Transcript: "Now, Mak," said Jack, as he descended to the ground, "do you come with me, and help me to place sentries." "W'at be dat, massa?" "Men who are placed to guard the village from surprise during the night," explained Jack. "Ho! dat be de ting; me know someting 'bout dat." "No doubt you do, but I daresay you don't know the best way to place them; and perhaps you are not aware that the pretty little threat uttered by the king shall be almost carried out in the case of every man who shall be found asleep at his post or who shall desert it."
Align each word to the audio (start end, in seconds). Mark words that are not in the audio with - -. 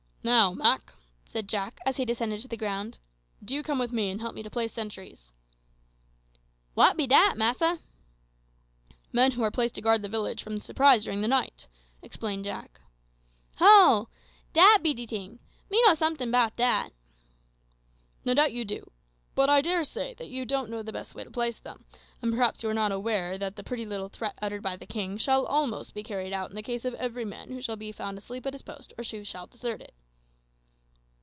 "Now, 0.23 0.53
Mak," 0.53 0.93
said 1.27 1.47
Jack, 1.49 1.79
as 1.83 1.97
he 1.97 2.05
descended 2.05 2.41
to 2.41 2.47
the 2.47 2.55
ground, 2.55 2.99
"do 3.43 3.55
you 3.55 3.63
come 3.63 3.79
with 3.79 3.91
me, 3.91 4.11
and 4.11 4.21
help 4.21 4.35
me 4.35 4.43
to 4.43 4.51
place 4.51 4.71
sentries." 4.71 5.31
"W'at 6.77 6.95
be 6.95 7.07
dat, 7.07 7.39
massa?" 7.39 7.79
"Men 9.11 9.31
who 9.31 9.41
are 9.41 9.49
placed 9.49 9.73
to 9.75 9.81
guard 9.81 10.03
the 10.03 10.07
village 10.07 10.43
from 10.43 10.59
surprise 10.59 11.05
during 11.05 11.21
the 11.21 11.27
night," 11.27 11.67
explained 12.03 12.45
Jack. 12.45 12.79
"Ho! 13.55 14.09
dat 14.53 14.83
be 14.83 14.93
de 14.93 15.07
ting; 15.07 15.39
me 15.71 15.81
know 15.87 15.95
someting 15.95 16.29
'bout 16.29 16.55
dat." 16.55 16.91
"No 18.23 18.35
doubt 18.35 18.53
you 18.53 18.63
do, 18.63 18.91
but 19.33 19.49
I 19.49 19.59
daresay 19.59 20.13
you 20.19 20.45
don't 20.45 20.69
know 20.69 20.83
the 20.83 20.93
best 20.93 21.15
way 21.15 21.23
to 21.23 21.31
place 21.31 21.57
them; 21.57 21.83
and 22.21 22.31
perhaps 22.31 22.61
you 22.61 22.69
are 22.69 22.75
not 22.75 22.91
aware 22.91 23.39
that 23.39 23.55
the 23.55 23.63
pretty 23.63 23.87
little 23.87 24.09
threat 24.09 24.37
uttered 24.39 24.61
by 24.61 24.75
the 24.75 24.85
king 24.85 25.17
shall 25.17 25.41
be 25.41 25.47
almost 25.47 25.95
carried 26.05 26.31
out 26.31 26.51
in 26.51 26.55
the 26.55 26.61
case 26.61 26.85
of 26.85 26.93
every 26.95 27.25
man 27.25 27.49
who 27.49 27.59
shall 27.59 27.75
be 27.75 27.91
found 27.91 28.19
asleep 28.19 28.45
at 28.45 28.53
his 28.53 28.61
post 28.61 28.93
or 28.99 29.03
who 29.03 29.23
shall 29.23 29.47
desert 29.47 29.81
it." 29.81 29.95